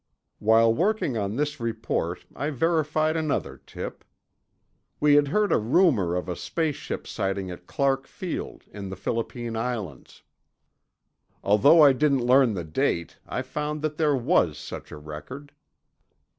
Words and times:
While 0.39 0.73
working 0.73 1.15
on 1.15 1.35
this 1.35 1.59
report, 1.59 2.25
I 2.35 2.49
verified 2.49 3.15
another 3.15 3.57
tip. 3.67 4.03
We 4.99 5.13
had 5.13 5.27
heard 5.27 5.51
a 5.51 5.59
rumor 5.59 6.15
of 6.15 6.27
a 6.27 6.35
space 6.35 6.75
ship 6.75 7.05
sighting 7.05 7.51
at 7.51 7.67
Clark 7.67 8.07
Field, 8.07 8.63
in 8.71 8.89
the 8.89 8.95
Philippine 8.95 9.55
Islands. 9.55 10.23
Although 11.43 11.83
I 11.83 11.93
didn't 11.93 12.25
learn 12.25 12.55
the 12.55 12.63
date, 12.63 13.19
I 13.27 13.43
found 13.43 13.83
that 13.83 13.97
there 13.97 14.15
was 14.15 14.57
such 14.57 14.91
a 14.91 14.97
record. 14.97 15.53